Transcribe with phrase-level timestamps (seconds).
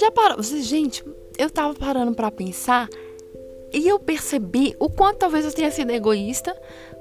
[0.00, 0.42] Já parou?
[0.42, 1.04] Gente,
[1.36, 2.88] eu tava parando para pensar
[3.70, 6.56] e eu percebi o quanto talvez eu tenha sido egoísta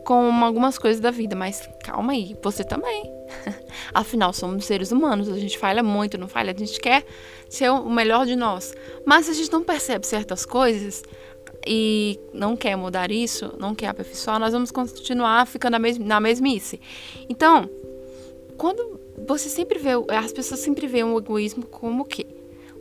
[0.05, 3.09] com algumas coisas da vida, mas calma aí, você também.
[3.93, 7.05] Afinal, somos seres humanos, a gente falha muito, não falha, a gente quer
[7.47, 8.73] ser o melhor de nós.
[9.05, 11.01] Mas se a gente não percebe certas coisas
[11.65, 16.81] e não quer mudar isso, não quer aperfeiçoar, nós vamos continuar ficando na, na mesmice.
[17.29, 17.69] Então,
[18.57, 22.38] quando você sempre vê, as pessoas sempre veem o egoísmo como o quê?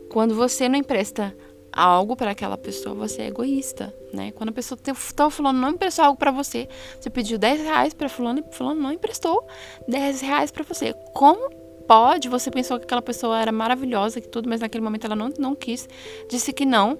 [0.09, 1.35] Quando você não empresta
[1.71, 4.31] algo para aquela pessoa, você é egoísta, né?
[4.31, 6.67] Quando a pessoa está falando não emprestou algo para você,
[6.99, 9.47] você pediu 10 reais para fulano e fulano não emprestou
[9.87, 10.93] 10 reais para você.
[11.13, 11.49] Como
[11.87, 12.27] pode?
[12.29, 15.55] Você pensou que aquela pessoa era maravilhosa, que tudo, mas naquele momento ela não, não
[15.55, 15.87] quis,
[16.29, 16.99] disse que não,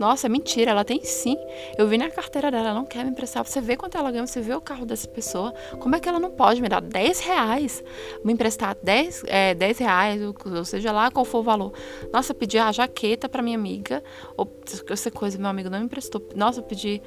[0.00, 1.36] nossa, mentira, ela tem sim.
[1.76, 3.44] Eu vi na carteira dela, ela não quer me emprestar.
[3.44, 5.52] Você vê quanto ela ganha, você vê o carro dessa pessoa.
[5.78, 7.84] Como é que ela não pode me dar 10 reais?
[8.24, 11.74] Me emprestar 10, é, 10 reais, ou seja lá qual for o valor.
[12.10, 14.02] Nossa, pedi a jaqueta para minha amiga,
[14.38, 14.50] ou
[14.88, 16.26] essa coisa, meu amigo não me emprestou.
[16.34, 17.02] Nossa, pedi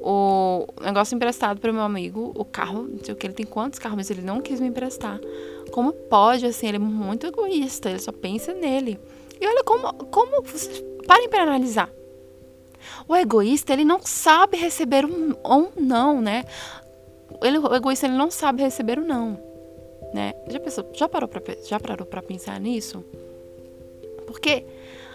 [0.00, 3.78] o negócio emprestado para meu amigo, o carro, não sei o que, ele tem quantos
[3.78, 5.20] carros, mas ele não quis me emprestar.
[5.70, 8.98] Como pode, assim, ele é muito egoísta, ele só pensa nele.
[9.38, 10.42] E olha como, como
[11.06, 11.97] parem para analisar.
[13.06, 16.44] O egoísta, ele não sabe receber um, um não, né?
[17.42, 19.38] Ele, o egoísta, ele não sabe receber um não,
[20.12, 20.34] né?
[20.48, 23.04] Já, pensou, já parou para já parou para pensar nisso?
[24.26, 24.64] Porque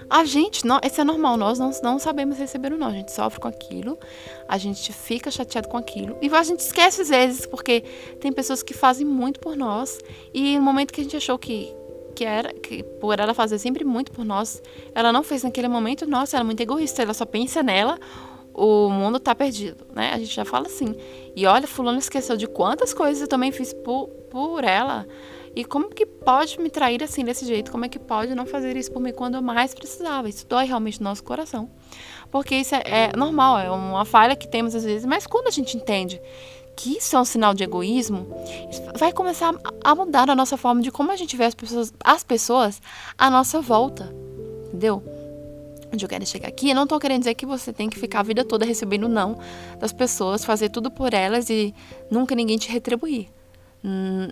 [0.10, 3.12] a gente, não, isso é normal, nós não, não sabemos receber o não, a gente
[3.12, 3.98] sofre com aquilo,
[4.48, 7.82] a gente fica chateado com aquilo, e a gente esquece às vezes, porque
[8.20, 10.00] tem pessoas que fazem muito por nós,
[10.34, 11.74] e no momento que a gente achou que
[12.14, 14.62] que era que por ela fazer sempre muito por nós,
[14.94, 18.00] ela não fez naquele momento, nossa, ela é muito egoísta, ela só pensa nela,
[18.54, 20.12] o mundo tá perdido, né?
[20.14, 20.96] A gente já fala assim.
[21.36, 25.08] E olha, fulano esqueceu de quantas coisas eu também fiz por, por ela.
[25.56, 27.72] E como que pode me trair assim desse jeito?
[27.72, 30.28] Como é que pode não fazer isso por mim quando eu mais precisava?
[30.28, 31.70] Isso dói realmente no nosso coração.
[32.32, 35.52] Porque isso é, é normal, é uma falha que temos às vezes, mas quando a
[35.52, 36.20] gente entende
[36.76, 38.28] que isso é um sinal de egoísmo,
[38.98, 39.54] vai começar
[39.84, 42.82] a mudar a nossa forma de como a gente vê as pessoas, as pessoas
[43.18, 44.14] à nossa volta.
[44.68, 45.04] Entendeu?
[45.94, 48.22] Onde eu quero chegar aqui, eu não tô querendo dizer que você tem que ficar
[48.22, 49.38] a vida toda recebendo não
[49.80, 51.74] das pessoas, fazer tudo por elas e
[52.10, 53.30] nunca ninguém te retribuir.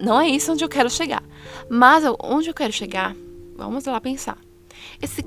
[0.02, 1.24] Não é isso onde eu quero chegar.
[1.70, 3.16] Mas onde eu quero chegar,
[3.56, 4.38] vamos lá pensar.
[5.02, 5.24] Esse,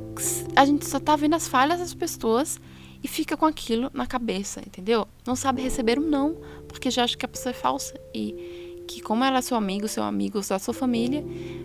[0.56, 2.58] a gente só tá vendo as falhas das pessoas
[3.04, 5.06] e fica com aquilo na cabeça, entendeu?
[5.26, 9.02] Não sabe receber um não, porque já acha que a pessoa é falsa e que
[9.02, 11.22] como ela é seu amigo, seu amigo, da sua família,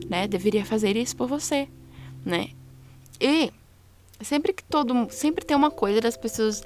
[0.09, 1.69] né, deveria fazer isso por você,
[2.25, 2.50] né?
[3.22, 3.51] E
[4.22, 6.61] sempre que todo, sempre tem uma coisa das pessoas,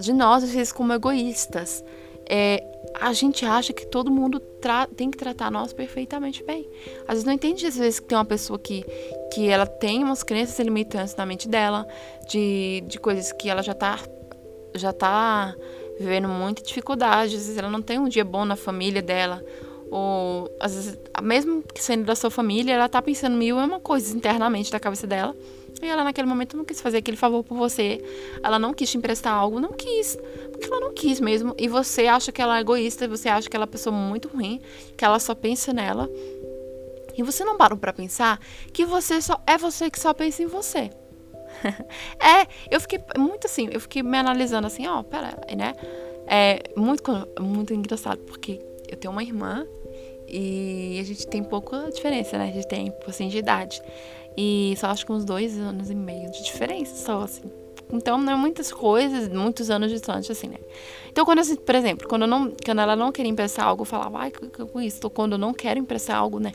[0.00, 1.84] de nós às vezes como egoístas,
[2.28, 2.62] é,
[3.00, 4.40] a gente acha que todo mundo
[4.96, 6.68] tem que tratar nós perfeitamente bem.
[7.02, 8.84] Às vezes não entende, às vezes, que tem uma pessoa que,
[9.32, 11.86] que ela tem umas crenças limitantes na mente dela,
[12.28, 13.98] de, de coisas que ela já tá,
[14.74, 15.54] já tá
[15.98, 19.42] vivendo muita dificuldade, às vezes ela não tem um dia bom na família dela,
[19.90, 24.12] ou às vezes, mesmo sendo da sua família, ela tá pensando mil e uma coisas
[24.12, 25.34] internamente da cabeça dela.
[25.80, 28.02] E ela naquele momento não quis fazer aquele favor por você.
[28.42, 30.18] Ela não quis te emprestar algo, não quis.
[30.50, 31.54] Porque ela não quis mesmo.
[31.56, 34.28] E você acha que ela é egoísta, você acha que ela é uma pessoa muito
[34.28, 34.60] ruim,
[34.96, 36.10] que ela só pensa nela.
[37.18, 38.38] E você não parou para pensar
[38.72, 40.88] que você só é você que só pensa em você.
[42.22, 45.74] é, eu fiquei muito assim, eu fiquei me analisando assim, ó, pera, né?
[46.28, 49.66] É muito, muito engraçado, porque eu tenho uma irmã
[50.28, 52.52] e a gente tem pouca diferença, né?
[52.52, 53.82] De tempo, assim, de idade.
[54.36, 57.50] E só acho que uns dois anos e meio de diferença, só assim.
[57.92, 60.58] Então, não é muitas coisas, muitos anos distantes, assim, né?
[61.10, 64.18] Então, quando, assim, por exemplo, quando, não, quando ela não queria emprestar algo, eu falava,
[64.18, 66.52] ai, com isso, quando eu não quero emprestar algo, né?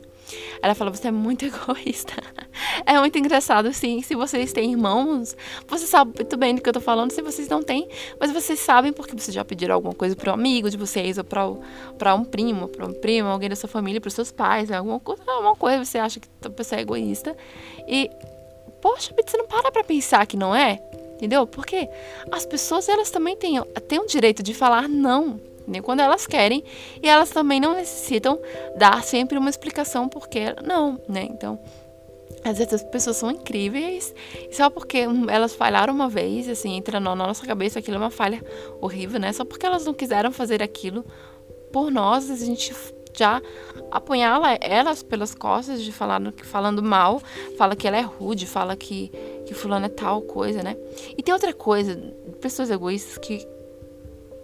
[0.62, 2.14] Ela fala, você é muito egoísta.
[2.86, 5.36] é muito engraçado, assim, se vocês têm irmãos,
[5.68, 8.58] você sabe muito bem do que eu tô falando, se vocês não têm, mas vocês
[8.60, 12.68] sabem porque vocês já pediram alguma coisa um amigo de vocês, ou para um primo,
[12.68, 15.98] para um primo, alguém da sua família, para seus pais, alguma coisa, alguma coisa, você
[15.98, 17.36] acha que a pessoa é egoísta.
[17.86, 18.10] E,
[18.80, 20.80] poxa, você não para pra pensar que não é?
[21.14, 21.46] Entendeu?
[21.46, 21.88] Porque
[22.30, 26.62] as pessoas, elas também têm, têm o direito de falar não, nem quando elas querem,
[27.02, 28.38] e elas também não necessitam
[28.76, 31.26] dar sempre uma explicação porque não, né?
[31.30, 31.58] Então,
[32.44, 34.14] às vezes as pessoas são incríveis,
[34.52, 38.44] só porque elas falharam uma vez, assim, entra na nossa cabeça aquilo é uma falha
[38.80, 39.32] horrível, né?
[39.32, 41.04] Só porque elas não quiseram fazer aquilo
[41.72, 42.74] por nós, a gente
[43.14, 43.40] já
[43.90, 47.20] apunhala elas pelas costas de falar falando mal,
[47.56, 49.10] fala que ela é rude, fala que
[49.46, 50.76] que fulano é tal coisa, né?
[51.16, 51.96] E tem outra coisa,
[52.40, 53.46] pessoas egoístas que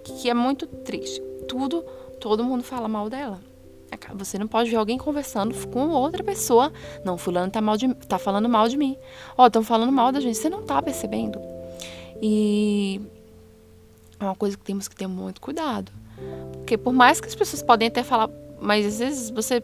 [0.05, 1.21] que é muito triste.
[1.49, 1.83] Tudo,
[2.21, 3.41] todo mundo fala mal dela.
[4.15, 6.73] Você não pode ver alguém conversando com outra pessoa.
[7.05, 8.97] Não, fulano tá, mal de, tá falando mal de mim.
[9.37, 10.39] Ó, oh, estão falando mal da gente.
[10.39, 11.41] Você não tá percebendo.
[12.23, 13.01] E
[14.19, 15.91] é uma coisa que temos que ter muito cuidado.
[16.53, 18.29] Porque por mais que as pessoas podem até falar,
[18.61, 19.63] mas às vezes você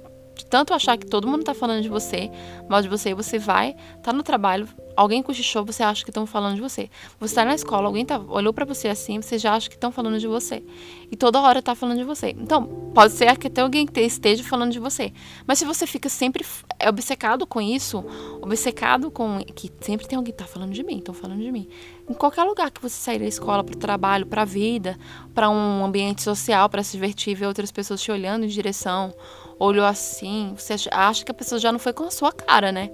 [0.50, 2.30] tanto achar que todo mundo tá falando de você,
[2.68, 6.56] mal de você, você vai, tá no trabalho, alguém cochichou, você acha que estão falando
[6.56, 6.88] de você.
[7.20, 9.92] Você tá na escola, alguém tá, olhou para você assim, você já acha que estão
[9.92, 10.62] falando de você.
[11.10, 12.30] E toda hora tá falando de você.
[12.30, 12.64] Então,
[12.94, 15.12] pode ser que até alguém esteja falando de você.
[15.46, 16.44] Mas se você fica sempre
[16.78, 18.04] é obcecado com isso,
[18.40, 21.68] obcecado com que sempre tem alguém que tá falando de mim, estão falando de mim.
[22.08, 24.98] Em qualquer lugar que você sair da escola para o trabalho, para a vida,
[25.34, 29.12] para um ambiente social, para se divertir, ver outras pessoas te olhando em direção,
[29.58, 32.90] olhou assim, você acha que a pessoa já não foi com a sua cara, né?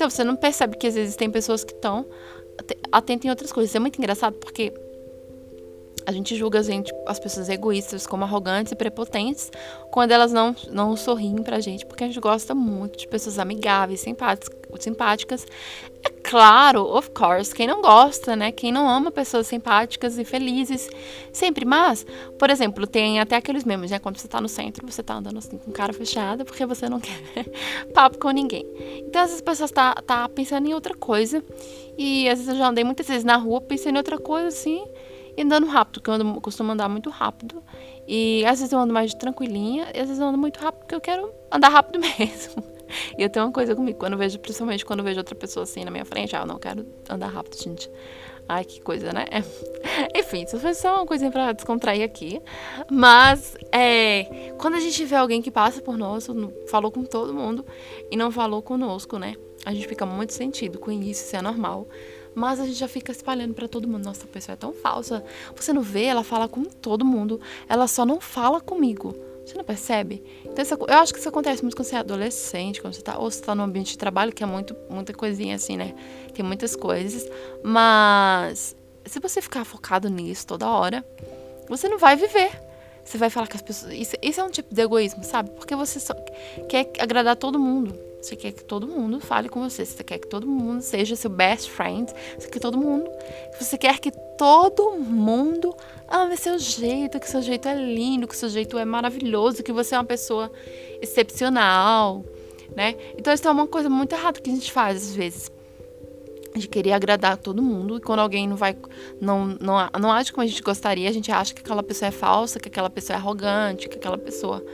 [0.00, 2.06] Então você não percebe que às vezes tem pessoas que estão
[2.90, 3.74] atentas em outras coisas.
[3.74, 4.72] É muito engraçado porque
[6.10, 9.48] a gente julga a gente, as pessoas egoístas como arrogantes e prepotentes
[9.92, 14.04] quando elas não, não sorriem pra gente, porque a gente gosta muito de pessoas amigáveis,
[14.80, 15.46] simpáticas.
[16.02, 18.50] É claro, of course, quem não gosta, né?
[18.50, 20.90] Quem não ama pessoas simpáticas e felizes
[21.32, 21.64] sempre.
[21.64, 22.04] Mas,
[22.36, 24.00] por exemplo, tem até aqueles memes, né?
[24.00, 26.98] Quando você tá no centro, você tá andando assim com cara fechada porque você não
[27.00, 27.20] quer
[27.94, 28.66] papo com ninguém.
[29.06, 31.40] Então, essas pessoas tá, tá pensando em outra coisa.
[31.96, 34.84] E às vezes eu já andei muitas vezes na rua pensando em outra coisa assim
[35.42, 37.62] andando rápido, porque eu ando, costumo andar muito rápido.
[38.06, 40.94] E às vezes eu ando mais tranquilinha, e às vezes eu ando muito rápido porque
[40.94, 42.62] eu quero andar rápido mesmo.
[43.16, 45.62] E eu tenho uma coisa comigo, quando eu vejo, principalmente quando eu vejo outra pessoa
[45.62, 47.90] assim na minha frente, ah, eu não quero andar rápido, gente.
[48.48, 49.26] Ai, que coisa, né?
[50.12, 52.42] Enfim, isso foi só uma coisinha pra descontrair aqui.
[52.90, 56.26] Mas, é, quando a gente vê alguém que passa por nós,
[56.68, 57.64] falou com todo mundo
[58.10, 59.36] e não falou conosco, né?
[59.64, 61.86] A gente fica muito sentido com isso, isso é normal.
[62.34, 64.04] Mas a gente já fica espalhando para todo mundo.
[64.04, 65.24] Nossa, a pessoa é tão falsa.
[65.56, 67.40] Você não vê, ela fala com todo mundo.
[67.68, 69.14] Ela só não fala comigo.
[69.44, 70.22] Você não percebe?
[70.44, 73.18] Então, isso, eu acho que isso acontece muito quando você é adolescente, quando você tá,
[73.18, 75.94] ou você tá no ambiente de trabalho, que é muito, muita coisinha assim, né?
[76.32, 77.28] Tem muitas coisas.
[77.62, 81.04] Mas se você ficar focado nisso toda hora,
[81.68, 82.50] você não vai viver.
[83.04, 83.92] Você vai falar que as pessoas.
[83.92, 85.50] Isso, isso é um tipo de egoísmo, sabe?
[85.50, 86.14] Porque você só
[86.68, 88.09] quer agradar todo mundo.
[88.20, 89.84] Você quer que todo mundo fale com você.
[89.84, 92.12] Você quer que todo mundo seja seu best friend.
[92.38, 93.10] Você quer que todo mundo.
[93.58, 95.74] Você quer que todo mundo
[96.08, 99.94] ame seu jeito, que seu jeito é lindo, que seu jeito é maravilhoso, que você
[99.94, 100.50] é uma pessoa
[101.00, 102.24] excepcional,
[102.74, 102.96] né?
[103.16, 105.50] Então isso é uma coisa muito errada que a gente faz às vezes.
[106.54, 108.76] De querer agradar todo mundo e quando alguém não vai
[109.20, 112.10] não, não, não age como a gente gostaria, a gente acha que aquela pessoa é
[112.10, 114.64] falsa, que aquela pessoa é arrogante, que aquela pessoa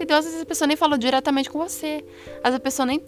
[0.00, 0.16] Entendeu?
[0.16, 2.02] Às vezes a pessoa nem falou diretamente com você.
[2.38, 3.02] Às vezes a pessoa nem,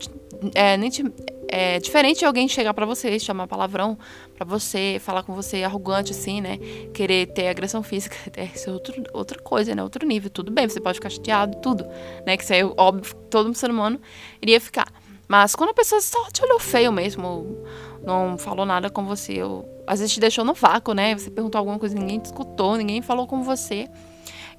[0.54, 1.02] é, nem te,
[1.48, 3.96] é diferente de alguém chegar para você, chamar palavrão
[4.36, 6.58] para você, falar com você arrogante assim, né?
[6.92, 9.82] Querer ter agressão física, é é outro, outra coisa, né?
[9.82, 10.28] Outro nível.
[10.28, 11.86] Tudo bem, você pode ficar chateado, tudo,
[12.26, 12.36] né?
[12.36, 13.98] Que isso é óbvio, todo ser humano
[14.42, 14.92] iria ficar.
[15.26, 17.64] Mas quando a pessoa só te olhou feio mesmo,
[18.04, 21.16] não falou nada com você, ou às vezes te deixou no vácuo, né?
[21.16, 23.88] Você perguntou alguma coisa, ninguém te escutou, ninguém falou com você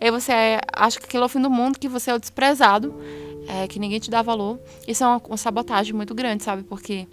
[0.04, 2.20] aí você é, acha que aquilo é o fim do mundo, que você é o
[2.20, 2.94] desprezado,
[3.48, 4.60] é, que ninguém te dá valor.
[4.88, 6.64] Isso é uma, uma sabotagem muito grande, sabe?
[6.64, 7.08] Porque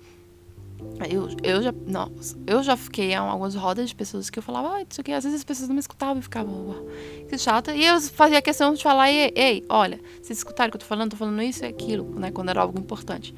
[1.09, 2.11] eu, eu já não,
[2.47, 5.25] eu já fiquei em algumas rodas de pessoas que eu falava, ah, isso aqui, às
[5.25, 6.87] vezes as pessoas não me escutavam e ficavam,
[7.29, 7.75] que chata.
[7.75, 10.87] E eu fazia questão de falar, ei, ei, olha, vocês escutaram o que eu tô
[10.87, 11.11] falando?
[11.11, 12.31] Tô falando isso e aquilo, né?
[12.31, 13.35] Quando era algo importante.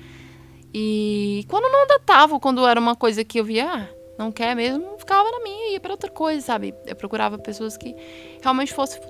[0.72, 4.96] E quando não datava, quando era uma coisa que eu via, ah, não quer mesmo,
[4.98, 6.74] ficava na minha e ia para outra coisa, sabe?
[6.86, 7.94] Eu procurava pessoas que
[8.42, 9.00] realmente fossem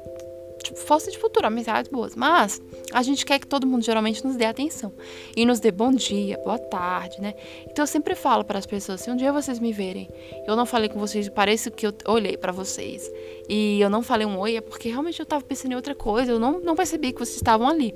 [0.74, 2.14] fosse de futuro, amizades boas.
[2.14, 2.60] Mas
[2.92, 4.92] a gente quer que todo mundo geralmente nos dê atenção
[5.36, 7.34] e nos dê bom dia, boa tarde, né?
[7.70, 10.08] Então eu sempre falo para as pessoas: se um dia vocês me verem,
[10.46, 13.10] eu não falei com vocês, parece que eu olhei para vocês
[13.48, 16.32] e eu não falei um oi, é porque realmente eu estava pensando em outra coisa,
[16.32, 17.94] eu não, não percebi que vocês estavam ali.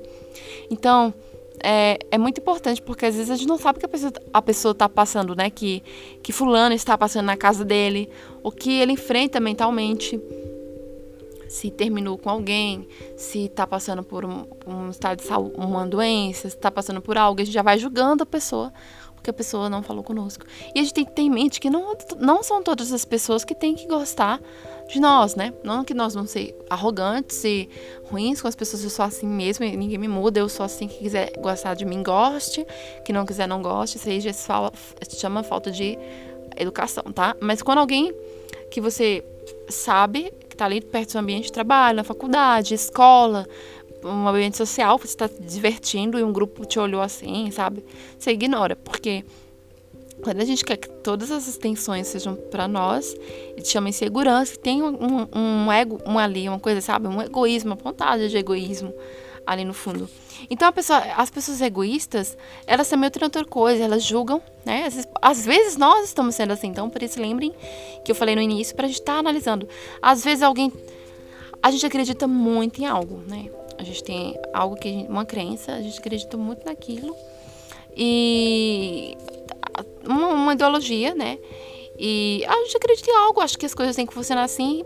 [0.69, 1.13] Então.
[1.63, 4.41] É, é muito importante porque às vezes a gente não sabe que a pessoa, a
[4.43, 5.49] pessoa tá passando, né?
[5.49, 5.81] Que,
[6.21, 8.11] que fulano está passando na casa dele,
[8.43, 10.21] o que ele enfrenta mentalmente
[11.49, 16.49] se terminou com alguém, se está passando por um, um, estado de saúde, uma doença,
[16.49, 18.71] se está passando por algo, a gente já vai julgando a pessoa
[19.15, 20.45] porque a pessoa não falou conosco.
[20.73, 23.43] E a gente tem que ter em mente que não, não são todas as pessoas
[23.43, 24.39] que têm que gostar
[24.87, 25.53] de nós, né?
[25.63, 27.69] Não que nós vamos ser arrogantes e
[28.09, 30.99] ruins com as pessoas, eu sou assim mesmo, ninguém me muda, eu sou assim, que
[30.99, 32.65] quiser gostar de mim, goste,
[33.03, 34.71] que não quiser, não goste, isso aí já fala,
[35.07, 35.97] se chama falta de
[36.55, 37.35] educação, tá?
[37.41, 38.13] Mas quando alguém
[38.71, 39.25] que você
[39.69, 43.47] sabe está ali perto do ambiente de trabalho, na faculdade, escola,
[44.03, 47.85] um ambiente social, você está se divertindo e um grupo te olhou assim, sabe?
[48.17, 49.23] Você ignora, porque
[50.23, 53.15] quando a gente quer que todas as extensões sejam para nós,
[53.55, 57.07] e te chama insegurança, tem um, um, ego, um ali, uma coisa, sabe?
[57.07, 58.93] Um egoísmo, uma vontade de egoísmo
[59.47, 60.09] ali no fundo.
[60.49, 62.37] Então pessoa, as pessoas egoístas,
[62.67, 64.85] elas também têm outra coisa, elas julgam, né?
[64.85, 67.53] Às vezes, às vezes, nós estamos sendo assim, então por isso lembrem
[68.03, 69.67] que eu falei no início para a gente estar tá analisando.
[70.01, 70.71] Às vezes alguém,
[71.63, 73.49] a gente acredita muito em algo, né?
[73.79, 77.15] A gente tem algo que gente, uma crença, a gente acredita muito naquilo
[77.95, 79.17] e
[80.05, 81.39] uma, uma ideologia, né?
[81.97, 84.83] E a gente acredita em algo, acho que as coisas têm que funcionar assim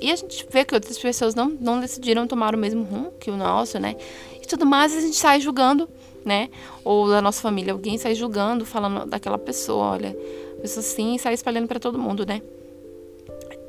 [0.00, 3.30] e a gente vê que outras pessoas não, não decidiram tomar o mesmo rumo que
[3.30, 3.96] o nosso, né?
[4.42, 5.88] E tudo mais, a gente sai julgando,
[6.24, 6.48] né?
[6.84, 10.16] Ou da nossa família, alguém sai julgando, falando daquela pessoa, olha,
[10.60, 12.40] pessoa assim, sai espalhando para todo mundo, né?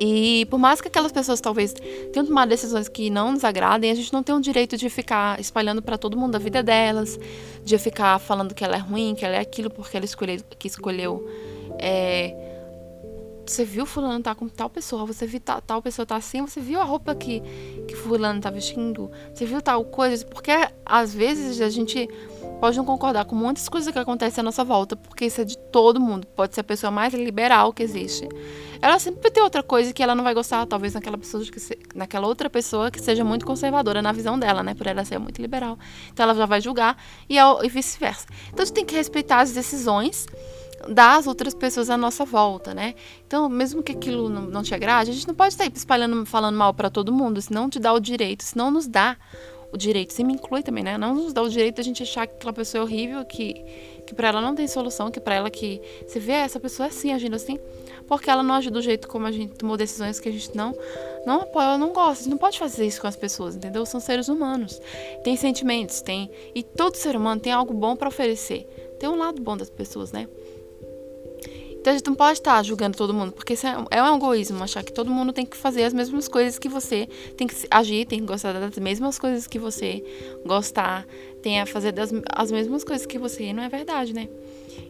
[0.02, 1.74] E por mais que aquelas pessoas talvez
[2.10, 5.38] tenham tomado decisões que não nos agradem, a gente não tem o direito de ficar
[5.38, 7.20] espalhando para todo mundo a vida delas,
[7.62, 10.68] de ficar falando que ela é ruim, que ela é aquilo porque ela escolheu, que
[10.68, 11.28] escolheu
[11.78, 12.49] é,
[13.50, 16.60] você viu fulano tá com tal pessoa, você viu tal, tal pessoa tá assim, você
[16.60, 17.42] viu a roupa que,
[17.86, 20.52] que fulano tá vestindo, você viu tal coisa, porque
[20.86, 22.08] às vezes a gente
[22.60, 25.58] pode não concordar com muitas coisas que acontecem à nossa volta, porque isso é de
[25.58, 28.28] todo mundo, pode ser a pessoa mais liberal que existe.
[28.82, 31.60] Ela sempre vai ter outra coisa que ela não vai gostar, talvez naquela pessoa que
[31.60, 35.18] se, naquela outra pessoa que seja muito conservadora na visão dela, né, por ela ser
[35.18, 35.78] muito liberal.
[36.12, 36.96] Então ela já vai julgar
[37.28, 38.26] e, e vice-versa.
[38.52, 40.26] Então gente tem que respeitar as decisões
[40.88, 42.94] das outras pessoas à nossa volta, né?
[43.26, 46.56] Então, mesmo que aquilo não, não te agrade, a gente não pode estar espalhando, falando
[46.56, 49.16] mal para todo mundo, senão te dá o direito, senão nos dá
[49.72, 50.98] o direito, se me inclui também, né?
[50.98, 53.54] Não nos dá o direito de a gente achar que aquela pessoa é horrível, que,
[54.06, 57.12] que para ela não tem solução, que para ela que você vê essa pessoa assim,
[57.12, 57.58] agindo assim,
[58.08, 60.74] porque ela não age do jeito como a gente tomou decisões que a gente não
[61.24, 62.12] não apoia, não gosta.
[62.12, 63.84] A gente não pode fazer isso com as pessoas, entendeu?
[63.84, 64.80] São seres humanos.
[65.22, 68.66] Tem sentimentos, tem e todo ser humano tem algo bom para oferecer.
[68.98, 70.26] Tem um lado bom das pessoas, né?
[71.80, 74.62] Então a gente não pode estar julgando todo mundo, porque isso é, é um egoísmo,
[74.62, 77.08] achar que todo mundo tem que fazer as mesmas coisas que você,
[77.38, 80.04] tem que agir, tem que gostar das mesmas coisas que você,
[80.44, 81.06] gostar,
[81.42, 84.28] tem a fazer das, as mesmas coisas que você, não é verdade, né?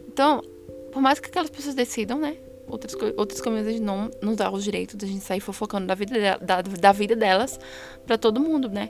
[0.05, 0.43] Então,
[0.91, 2.35] por mais que aquelas pessoas decidam, né?
[2.67, 6.37] Outras, a gente não nos dá o direito de a gente sair fofocando da vida,
[6.41, 7.57] da, da vida delas
[8.05, 8.89] para todo mundo, né?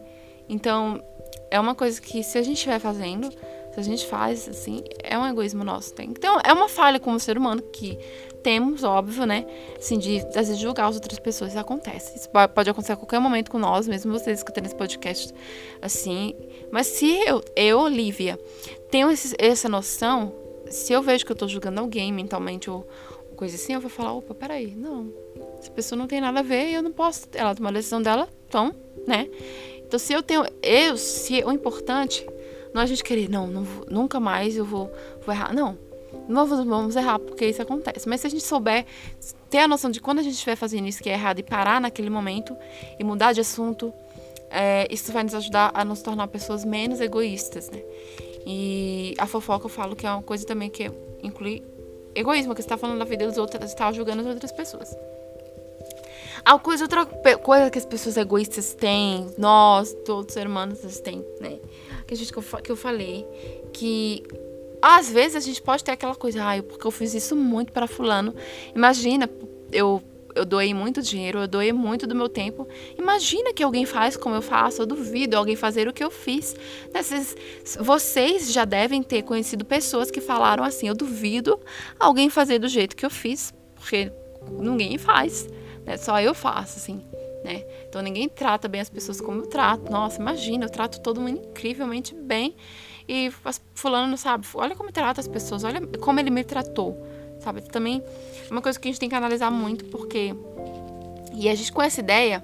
[0.49, 1.03] Então,
[1.51, 3.29] é uma coisa que se a gente estiver fazendo,
[3.73, 5.93] se a gente faz, assim, é um egoísmo nosso.
[5.93, 7.97] Tem, então, é uma falha como ser humano que
[8.43, 9.45] temos, óbvio, né?
[9.77, 11.51] Assim, de às vezes julgar as outras pessoas.
[11.51, 12.17] Isso acontece.
[12.17, 15.33] Isso pode acontecer a qualquer momento com nós, mesmo vocês escutando esse podcast,
[15.81, 16.35] assim.
[16.71, 18.39] Mas se eu, eu Olivia,
[18.89, 20.33] tenho esse, essa noção,
[20.67, 22.87] se eu vejo que eu tô julgando alguém mentalmente ou
[23.35, 25.11] coisa assim, eu vou falar, opa, peraí, não.
[25.57, 27.27] Essa pessoa não tem nada a ver e eu não posso.
[27.33, 28.75] Ela tomou a decisão dela, então,
[29.07, 29.29] né?
[29.77, 30.45] Então, se eu tenho.
[30.61, 32.25] Eu, se o importante
[32.73, 34.91] não é a gente querer, não, não nunca mais eu vou,
[35.25, 35.53] vou errar.
[35.53, 35.77] Não,
[36.27, 38.07] não vamos errar, porque isso acontece.
[38.07, 38.85] Mas se a gente souber
[39.49, 41.81] ter a noção de quando a gente estiver fazendo isso que é errado e parar
[41.81, 42.55] naquele momento
[42.99, 43.93] e mudar de assunto,
[44.49, 47.81] é, isso vai nos ajudar a nos tornar pessoas menos egoístas, né?
[48.45, 51.63] E a fofoca eu falo que é uma coisa também que inclui
[52.15, 54.95] egoísmo, que você está falando da vida dos outros, está julgando as outras pessoas.
[56.43, 61.59] A coisa, outra coisa que as pessoas egoístas têm, nós, todos os humanos, têm, né?
[62.11, 63.25] Que, a gente, que eu falei,
[63.71, 64.23] que
[64.81, 67.87] às vezes a gente pode ter aquela coisa, ah, porque eu fiz isso muito para
[67.87, 68.35] fulano.
[68.75, 69.29] Imagina,
[69.71, 70.03] eu
[70.33, 72.65] eu doei muito dinheiro, eu doei muito do meu tempo.
[72.97, 76.55] Imagina que alguém faz como eu faço, eu duvido alguém fazer o que eu fiz.
[77.81, 81.59] Vocês já devem ter conhecido pessoas que falaram assim: eu duvido
[81.99, 84.09] alguém fazer do jeito que eu fiz, porque
[84.49, 85.49] ninguém faz,
[85.85, 85.97] né?
[85.97, 87.01] só eu faço, assim
[87.43, 87.63] né?
[87.87, 89.91] Então ninguém trata bem as pessoas como eu trato.
[89.91, 92.55] Nossa, imagina, eu trato todo mundo incrivelmente bem.
[93.07, 93.31] E
[93.73, 96.97] fulano sabe, olha como trata as pessoas, olha como ele me tratou,
[97.39, 97.61] sabe?
[97.61, 98.01] Também
[98.47, 100.33] é uma coisa que a gente tem que analisar muito, porque
[101.33, 102.41] e a gente com essa ideia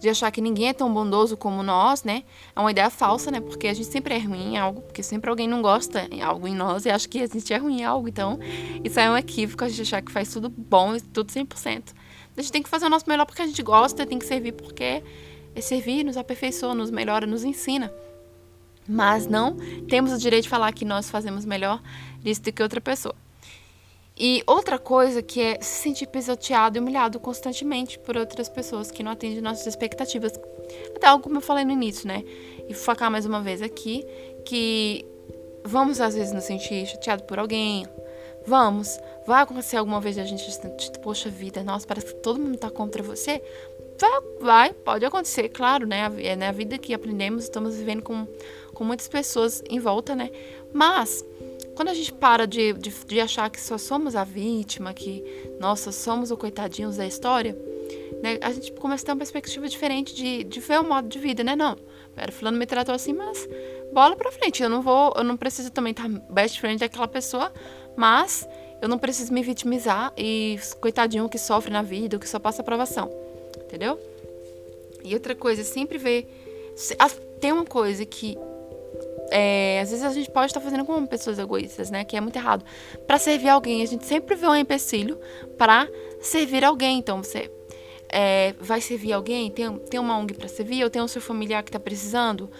[0.00, 2.24] de achar que ninguém é tão bondoso como nós, né?
[2.56, 3.38] É uma ideia falsa, né?
[3.38, 6.48] Porque a gente sempre é ruim em algo, porque sempre alguém não gosta em algo
[6.48, 8.08] em nós e acha que a gente é ruim em algo.
[8.08, 8.38] Então,
[8.82, 11.92] isso é um equívoco a gente achar que faz tudo bom e tudo 100%.
[12.40, 14.52] A gente tem que fazer o nosso melhor porque a gente gosta, tem que servir
[14.52, 15.02] porque
[15.54, 17.92] é servir, nos aperfeiçoa, nos melhora, nos ensina.
[18.88, 21.82] Mas não temos o direito de falar que nós fazemos melhor
[22.24, 23.14] isso do que outra pessoa.
[24.16, 29.02] E outra coisa que é se sentir pisoteado e humilhado constantemente por outras pessoas que
[29.02, 30.32] não atendem nossas expectativas.
[30.96, 32.24] Até algo como eu falei no início, né?
[32.66, 34.02] E focar mais uma vez aqui
[34.46, 35.04] que
[35.62, 37.84] vamos às vezes nos sentir chateado por alguém,
[38.46, 40.44] Vamos, vai acontecer alguma vez a gente,
[41.02, 43.42] poxa vida, nossa, parece que todo mundo tá contra você.
[44.00, 46.10] Vai, vai pode acontecer, claro, né?
[46.18, 48.26] É na né, vida que aprendemos, estamos vivendo com,
[48.72, 50.30] com muitas pessoas em volta, né?
[50.72, 51.24] Mas,
[51.76, 55.22] quando a gente para de, de, de achar que só somos a vítima, que,
[55.60, 57.56] nossa, somos o coitadinhos da história,
[58.22, 58.38] né?
[58.40, 61.42] A gente começa a ter uma perspectiva diferente de, de ver o modo de vida,
[61.42, 61.56] né?
[61.56, 61.76] Não,
[62.16, 63.48] Era fulano me tratou assim, mas
[63.92, 64.62] bola pra frente.
[64.62, 67.52] Eu não vou, eu não preciso também estar best friend daquela pessoa,
[67.96, 68.46] mas
[68.80, 73.10] eu não preciso me vitimizar e coitadinho que sofre na vida, que só passa aprovação.
[73.64, 73.98] Entendeu?
[75.04, 76.26] E outra coisa, sempre ver.
[77.40, 78.36] Tem uma coisa que.
[79.32, 82.04] É, às vezes a gente pode estar fazendo como pessoas egoístas, né?
[82.04, 82.64] Que é muito errado.
[83.06, 85.18] Para servir alguém, a gente sempre vê um empecilho
[85.56, 85.88] para
[86.20, 86.98] servir alguém.
[86.98, 87.50] Então, você
[88.08, 89.50] é, vai servir alguém?
[89.50, 90.82] Tem, tem uma ONG para servir?
[90.82, 92.50] Ou tem um seu familiar que está precisando?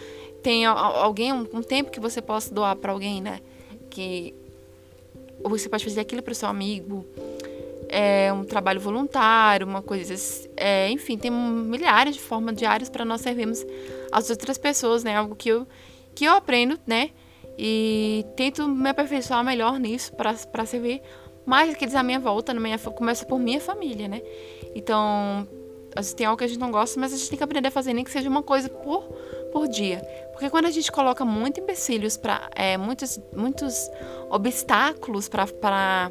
[0.43, 3.41] Tem alguém, um, um, tempo que você possa doar para alguém, né?
[3.91, 4.35] Que
[5.43, 7.05] ou você pode fazer aquilo para o seu amigo,
[7.89, 10.15] é, um trabalho voluntário, uma coisa,
[10.57, 13.67] é, enfim, tem milhares de formas diárias para nós servirmos
[14.13, 15.17] as outras pessoas, né?
[15.17, 15.67] Algo que eu
[16.15, 17.11] que eu aprendo, né?
[17.59, 21.03] E tento me aperfeiçoar melhor nisso para servir
[21.45, 24.23] mais aqueles à minha volta, na minha, começa por minha família, né?
[24.75, 25.49] Então,
[25.97, 27.69] às vezes tem algo que a gente não gosta, mas a gente tem que aprender
[27.69, 29.09] a fazer nem que seja uma coisa por,
[29.52, 30.00] por dia.
[30.33, 33.90] Porque quando a gente coloca muito empecilhos para é, muitos, muitos
[34.30, 36.11] obstáculos para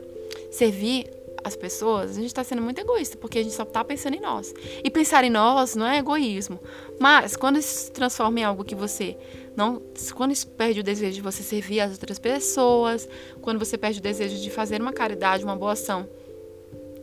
[0.52, 1.10] servir
[1.44, 4.20] as pessoas, a gente está sendo muito egoísta, porque a gente só está pensando em
[4.20, 4.54] nós.
[4.84, 6.60] E pensar em nós não é egoísmo.
[7.00, 9.18] Mas quando isso se transforma em algo que você
[9.60, 9.82] não.
[10.16, 13.10] Quando isso perde o desejo de você servir as outras pessoas,
[13.42, 16.08] quando você perde o desejo de fazer uma caridade, uma boa ação.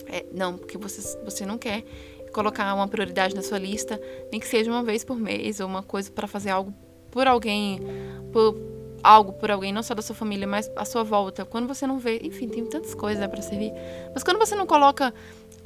[0.06, 1.84] É, não, porque você, você não quer
[2.36, 3.98] colocar uma prioridade na sua lista,
[4.30, 6.72] nem que seja uma vez por mês, ou uma coisa para fazer algo
[7.10, 7.80] por alguém,
[8.30, 8.54] por
[9.02, 11.46] algo por alguém, não só da sua família, mas à sua volta.
[11.46, 13.72] Quando você não vê, enfim, tem tantas coisas né, para servir.
[14.12, 15.14] Mas quando você não coloca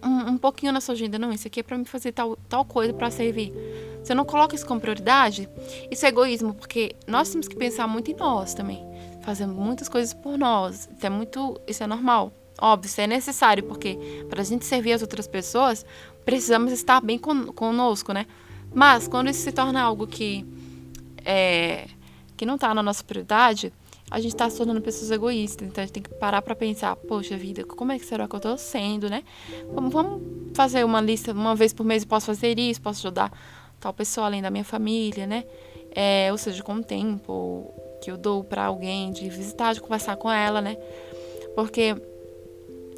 [0.00, 2.64] um, um, pouquinho na sua agenda, não, isso aqui é para me fazer tal, tal
[2.64, 3.52] coisa para servir.
[4.00, 5.48] Você não coloca isso como prioridade,
[5.90, 8.86] isso é egoísmo, porque nós temos que pensar muito em nós também.
[9.22, 10.88] Fazendo muitas coisas por nós.
[10.96, 11.60] Isso é muito.
[11.66, 12.32] Isso é normal.
[12.60, 15.84] Óbvio, isso é necessário, porque para a gente servir as outras pessoas,
[16.24, 18.26] precisamos estar bem con conosco, né?
[18.72, 20.46] Mas quando isso se torna algo que
[21.24, 21.88] é,
[22.36, 23.72] que não está na nossa prioridade,
[24.10, 25.68] a gente está se tornando pessoas egoístas.
[25.68, 28.34] Então a gente tem que parar para pensar, poxa vida, como é que será que
[28.34, 29.22] eu estou sendo, né?
[29.72, 30.22] Vamos, vamos
[30.54, 33.32] fazer uma lista, uma vez por mês posso fazer isso, posso ajudar
[33.78, 35.44] tal pessoa além da minha família, né?
[35.92, 40.16] É, ou seja, com o tempo que eu dou para alguém de visitar, de conversar
[40.16, 40.76] com ela, né?
[41.54, 41.96] Porque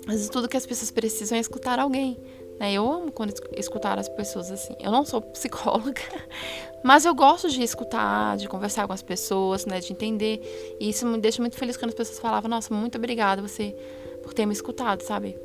[0.07, 2.19] vezes tudo que as pessoas precisam é escutar alguém.
[2.59, 2.73] Né?
[2.73, 4.75] Eu amo quando escutar as pessoas assim.
[4.81, 6.01] Eu não sou psicóloga,
[6.83, 9.81] mas eu gosto de escutar, de conversar com as pessoas, né?
[9.81, 10.77] De entender.
[10.81, 13.75] E isso me deixa muito feliz quando as pessoas falavam, nossa, muito obrigada você
[14.23, 15.37] por ter me escutado, sabe?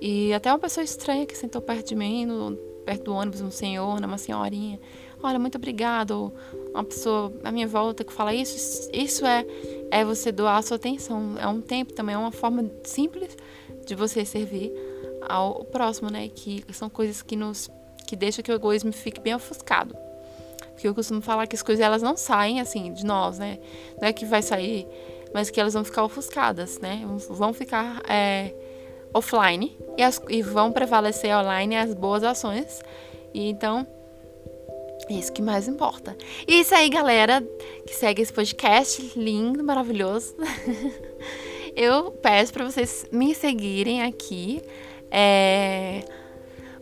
[0.00, 3.50] E até uma pessoa estranha que sentou perto de mim, no, perto do ônibus, um
[3.50, 4.80] senhor, né, uma senhorinha.
[5.22, 6.32] Olha, muito obrigado.
[6.70, 9.44] Uma pessoa à minha volta que fala isso, isso é,
[9.90, 11.36] é você doar a sua atenção.
[11.38, 13.36] É um tempo também, é uma forma simples
[13.88, 14.70] de você servir
[15.26, 16.28] ao próximo, né?
[16.28, 17.70] Que são coisas que nos
[18.06, 19.94] que deixam que o egoísmo fique bem ofuscado.
[20.72, 23.58] Porque eu costumo falar que as coisas elas não saem assim de nós, né?
[24.00, 24.86] Não é que vai sair,
[25.34, 27.04] mas que elas vão ficar ofuscadas, né?
[27.28, 28.54] Vão ficar é,
[29.12, 32.80] offline e, as, e vão prevalecer online as boas ações.
[33.34, 33.86] E então
[35.08, 36.16] é isso que mais importa.
[36.46, 37.42] E isso aí, galera,
[37.86, 40.34] que segue esse podcast lindo, maravilhoso.
[41.78, 44.60] eu peço para vocês me seguirem aqui
[45.12, 46.04] é,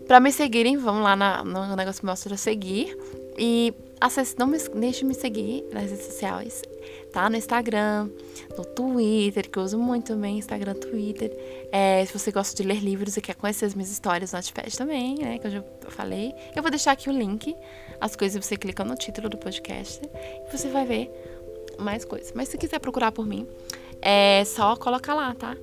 [0.08, 2.96] para me seguirem, vamos lá na, no negócio que mostra seguir.
[3.38, 6.62] E acesse, não me, deixe me seguir nas redes sociais,
[7.12, 7.28] tá?
[7.28, 8.08] No Instagram,
[8.56, 11.30] no Twitter, que eu uso muito também, Instagram, Twitter.
[11.70, 14.74] É, se você gosta de ler livros e quer conhecer as minhas histórias no Notepad
[14.76, 15.38] também, né?
[15.38, 16.32] Que eu já falei.
[16.54, 17.54] Eu vou deixar aqui o link,
[18.00, 21.10] as coisas você clica no título do podcast e você vai ver
[21.78, 22.32] mais coisas.
[22.34, 23.46] Mas se quiser procurar por mim,
[24.00, 25.56] é só colocar lá, tá?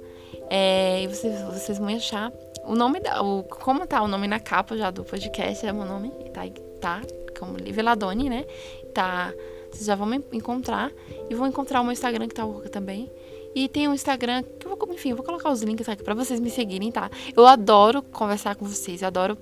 [0.50, 2.32] É, e vocês, vocês vão achar
[2.66, 3.22] o nome da.
[3.22, 6.44] O, como tá o nome na capa já do podcast, é meu nome, tá,
[6.80, 7.02] tá
[7.38, 8.46] como Liveladone, né?
[8.94, 9.34] Tá.
[9.72, 10.92] Vocês já vão me encontrar.
[11.30, 13.12] E vão encontrar o meu Instagram que tá também.
[13.56, 16.14] E tem um Instagram que eu vou, enfim, eu vou colocar os links aqui pra
[16.14, 17.10] vocês me seguirem, tá?
[17.36, 19.38] Eu adoro conversar com vocês, eu adoro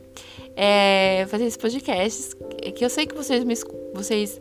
[0.55, 2.33] é, fazer esses podcasts.
[2.75, 3.55] Que eu sei que vocês me,
[3.93, 4.39] vocês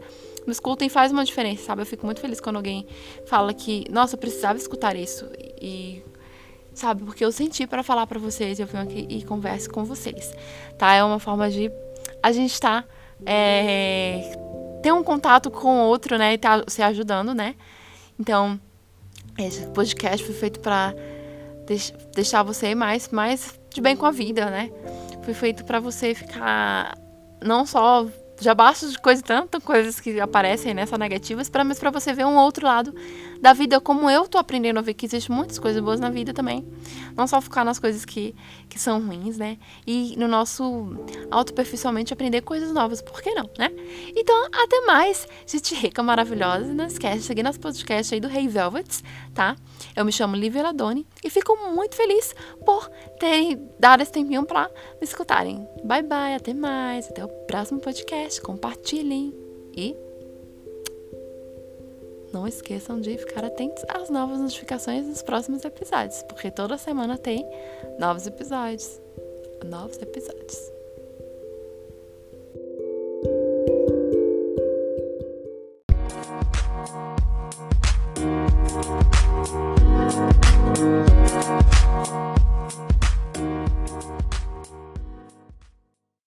[0.50, 1.82] me escutam e faz uma diferença, sabe?
[1.82, 2.86] Eu fico muito feliz quando alguém
[3.26, 5.30] fala que, nossa, eu precisava escutar isso.
[5.60, 6.02] E
[6.74, 7.04] sabe?
[7.04, 10.32] Porque eu senti para falar para vocês, eu venho aqui e converso com vocês,
[10.76, 10.92] tá?
[10.94, 11.70] É uma forma de
[12.22, 12.88] a gente estar tá,
[13.24, 14.36] é,
[14.82, 16.34] ter um contato com o outro, né?
[16.34, 17.54] E tá se ajudando, né?
[18.18, 18.60] Então,
[19.38, 20.94] esse podcast foi feito para
[22.14, 24.70] deixar você mais, mais de bem com a vida, né?
[25.22, 26.98] Foi feito para você ficar
[27.42, 28.06] não só
[28.40, 32.24] já basta de coisas, tantas coisas que aparecem, né, só negativas, mas para você ver
[32.24, 32.94] um outro lado
[33.40, 36.32] da vida como eu tô aprendendo a ver que existem muitas coisas boas na vida
[36.32, 36.66] também.
[37.16, 38.34] Não só ficar nas coisas que,
[38.68, 39.58] que são ruins, né?
[39.86, 40.96] E no nosso
[41.30, 43.70] autoperficialmente aprender coisas novas, por que não, né?
[44.14, 46.72] Então, até mais, gente rica, maravilhosa.
[46.74, 49.02] Não esquece de seguir nosso podcast aí do Rei hey Velvets,
[49.34, 49.56] tá?
[49.96, 54.68] Eu me chamo Lívia Ladoni e fico muito feliz por terem dado esse tempinho pra
[55.00, 55.66] me escutarem.
[55.84, 58.40] Bye, bye, até mais, até o próximo podcast.
[58.42, 59.34] Compartilhem
[59.74, 59.94] e
[62.32, 67.44] não esqueçam de ficar atentos às novas notificações dos próximos episódios, porque toda semana tem
[67.98, 69.00] novos episódios.
[69.64, 70.79] Novos episódios.